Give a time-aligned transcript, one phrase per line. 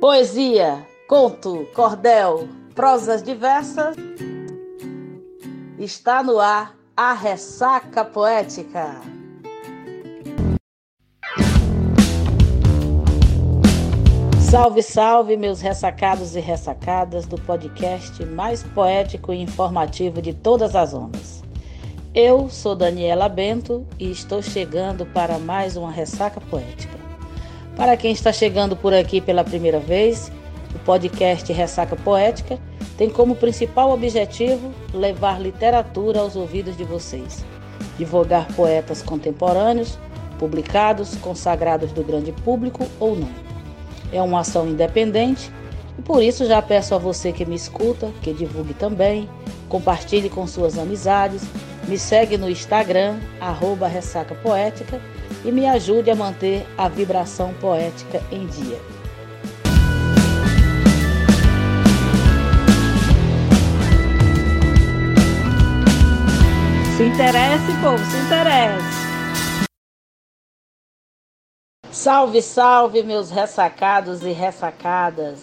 [0.00, 3.96] Poesia, conto, cordel, prosas diversas.
[5.78, 9.00] Está no ar a ressaca poética.
[14.50, 20.94] Salve, salve, meus ressacados e ressacadas do podcast mais poético e informativo de todas as
[20.94, 21.37] ondas.
[22.14, 26.96] Eu sou Daniela Bento e estou chegando para mais uma ressaca poética.
[27.76, 30.32] Para quem está chegando por aqui pela primeira vez,
[30.74, 32.58] o podcast Ressaca Poética
[32.96, 37.44] tem como principal objetivo levar literatura aos ouvidos de vocês,
[37.98, 39.98] divulgar poetas contemporâneos,
[40.38, 43.30] publicados, consagrados do grande público ou não.
[44.10, 45.52] É uma ação independente
[45.98, 49.28] e por isso já peço a você que me escuta que divulgue também,
[49.68, 51.42] compartilhe com suas amizades,
[51.88, 55.00] me segue no Instagram, arroba Ressaca Poética
[55.42, 58.78] e me ajude a manter a vibração poética em dia.
[66.94, 69.08] Se interesse, povo, se interesse.
[71.90, 75.38] Salve, salve, meus ressacados e ressacadas.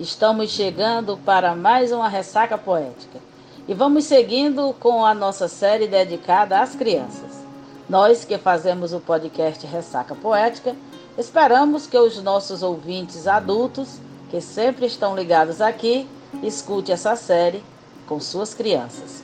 [0.00, 3.33] Estamos chegando para mais uma ressaca poética
[3.66, 7.42] e vamos seguindo com a nossa série dedicada às crianças.
[7.88, 10.74] Nós que fazemos o podcast Ressaca Poética,
[11.16, 13.98] esperamos que os nossos ouvintes adultos,
[14.30, 16.06] que sempre estão ligados aqui,
[16.42, 17.62] escute essa série
[18.06, 19.22] com suas crianças.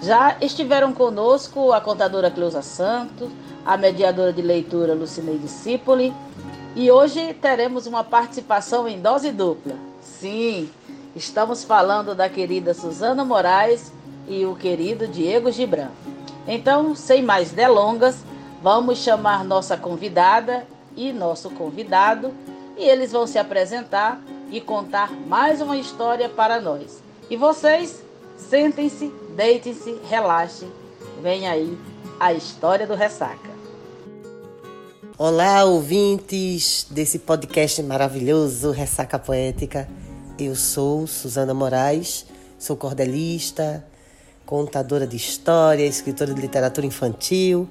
[0.00, 3.28] Já estiveram conosco a contadora Cleusa Santos,
[3.64, 6.14] a mediadora de leitura Lucineide Discípoli,
[6.74, 9.74] e hoje teremos uma participação em dose dupla.
[10.00, 10.70] Sim,
[11.18, 13.92] estamos falando da querida Suzana Moraes
[14.28, 15.88] e o querido Diego Gibran.
[16.46, 18.18] Então, sem mais delongas,
[18.62, 20.64] vamos chamar nossa convidada
[20.96, 22.32] e nosso convidado
[22.76, 27.02] e eles vão se apresentar e contar mais uma história para nós.
[27.28, 28.00] E vocês,
[28.36, 30.70] sentem-se, deitem-se, relaxem.
[31.20, 31.76] Vem aí
[32.20, 33.50] a história do Ressaca.
[35.18, 39.88] Olá, ouvintes desse podcast maravilhoso Ressaca Poética.
[40.38, 42.24] Eu sou Suzana Moraes,
[42.60, 43.84] sou cordelista,
[44.46, 47.68] contadora de história, escritora de literatura infantil,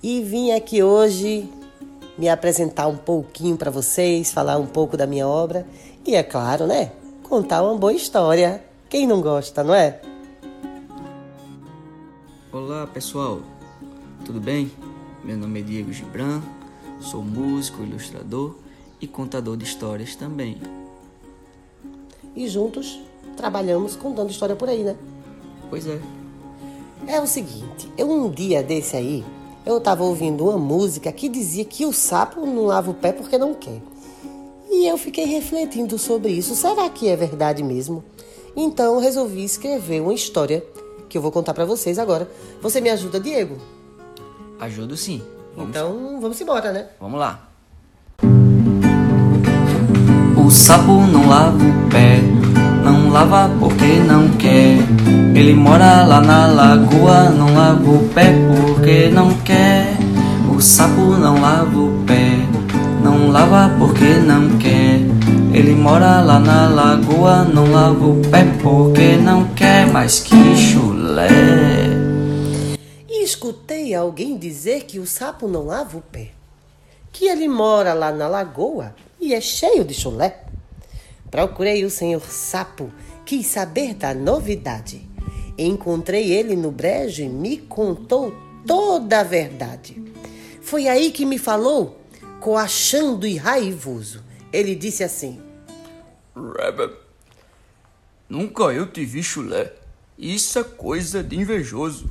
[0.00, 1.50] e vim aqui hoje
[2.16, 5.66] me apresentar um pouquinho para vocês, falar um pouco da minha obra
[6.06, 6.92] e, é claro, né,
[7.24, 8.62] contar uma boa história.
[8.88, 10.00] Quem não gosta, não é?
[12.52, 13.40] Olá, pessoal.
[14.24, 14.70] Tudo bem?
[15.24, 16.40] Meu nome é Diego Gibran,
[17.00, 18.54] sou músico, ilustrador
[19.00, 20.83] e contador de histórias também.
[22.34, 23.00] E juntos
[23.36, 24.96] trabalhamos contando história por aí, né?
[25.70, 26.00] Pois é.
[27.06, 29.24] É o seguinte, eu um dia desse aí,
[29.66, 33.36] eu tava ouvindo uma música que dizia que o sapo não lava o pé porque
[33.36, 33.80] não quer.
[34.70, 36.54] E eu fiquei refletindo sobre isso.
[36.54, 38.02] Será que é verdade mesmo?
[38.56, 40.64] Então eu resolvi escrever uma história
[41.08, 42.28] que eu vou contar para vocês agora.
[42.60, 43.56] Você me ajuda, Diego?
[44.58, 45.22] Ajudo sim.
[45.54, 45.70] Vamos...
[45.70, 46.88] Então vamos embora, né?
[47.00, 47.53] Vamos lá.
[50.44, 52.20] O sapo não lava o pé
[52.84, 54.76] não lava porque não quer.
[55.34, 59.96] Ele mora lá na lagoa, não lava o pé porque não quer.
[60.54, 62.36] O sapo não lava o pé,
[63.02, 65.00] não lava porque não quer.
[65.52, 69.90] Ele mora lá na lagoa, não lava o pé porque não quer.
[69.90, 71.28] Mas que chulé!
[73.08, 76.32] Escutei alguém dizer que o sapo não lava o pé,
[77.10, 78.94] que ele mora lá na lagoa
[79.24, 80.44] e é cheio de chulé.
[81.30, 82.92] Procurei o senhor Sapo,
[83.24, 85.08] quis saber da novidade.
[85.56, 88.34] Encontrei ele no brejo e me contou
[88.66, 90.02] toda a verdade.
[90.60, 91.98] Foi aí que me falou,
[92.40, 94.22] coachando e raivoso.
[94.52, 95.40] Ele disse assim:
[96.34, 96.94] Rabbit,
[98.28, 99.72] nunca eu te vi chulé.
[100.18, 102.10] Isso é coisa de invejoso.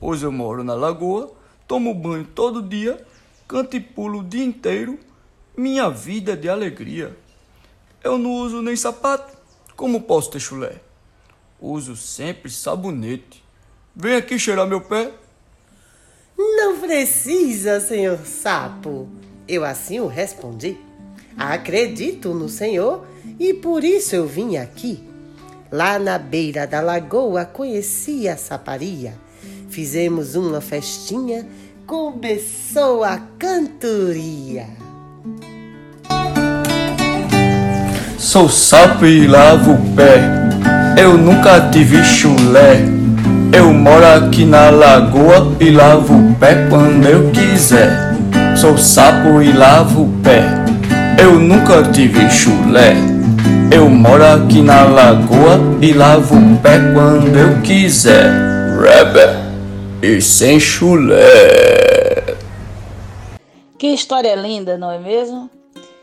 [0.00, 1.32] Pois eu moro na lagoa,
[1.66, 3.04] tomo banho todo dia,
[3.46, 4.98] canto e pulo o dia inteiro.
[5.58, 7.16] Minha vida é de alegria.
[8.04, 9.36] Eu não uso nem sapato.
[9.74, 10.76] Como posso ter chulé?
[11.60, 13.42] Uso sempre sabonete.
[13.92, 15.10] Vem aqui cheirar meu pé.
[16.38, 19.08] Não precisa, senhor sapo.
[19.48, 20.78] Eu assim o respondi.
[21.36, 23.04] Acredito no senhor
[23.36, 25.02] e por isso eu vim aqui.
[25.72, 29.18] Lá na beira da lagoa conheci a saparia.
[29.68, 31.48] Fizemos uma festinha,
[31.84, 34.87] começou a cantoria.
[38.28, 40.20] Sou sapo e lavo o pé.
[41.00, 42.76] Eu nunca tive chulé.
[43.50, 47.88] Eu moro aqui na lagoa e lavo o pé quando eu quiser.
[48.54, 50.42] Sou sapo e lavo o pé.
[51.18, 52.96] Eu nunca tive chulé.
[53.74, 58.30] Eu moro aqui na lagoa e lavo o pé quando eu quiser.
[58.78, 59.38] Rapper
[60.02, 62.36] e sem chulé.
[63.78, 65.48] Que história linda, não é mesmo?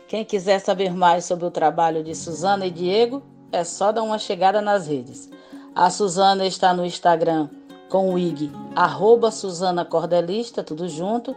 [0.08, 4.18] Quem quiser saber mais sobre o trabalho de Suzana e Diego, é só dar uma
[4.18, 5.28] chegada nas redes.
[5.74, 7.48] A Suzana está no Instagram
[7.88, 11.34] com o IG arroba Suzana Cordelista, tudo junto.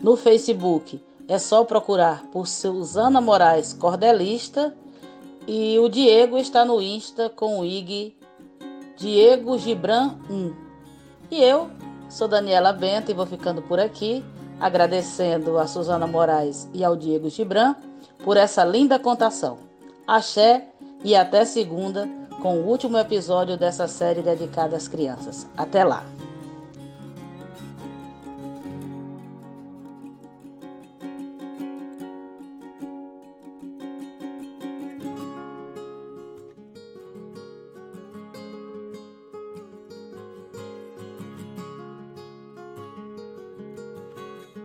[0.00, 4.74] No Facebook é só procurar por Suzana Moraes Cordelista.
[5.46, 8.16] E o Diego está no Insta com o IG
[8.96, 10.54] Diego Gibran 1.
[11.30, 11.70] E eu
[12.08, 14.24] sou Daniela Bento e vou ficando por aqui,
[14.58, 17.76] agradecendo a Suzana Moraes e ao Diego Gibran
[18.24, 19.58] por essa linda contação.
[20.06, 20.66] Axé
[21.04, 22.08] e até segunda
[22.40, 25.46] com o último episódio dessa série dedicada às crianças.
[25.56, 26.15] Até lá!